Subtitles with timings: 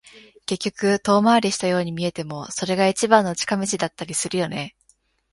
[0.47, 4.75] 結局、遠回りしたように見えても、それが一番の近道だったりするよね。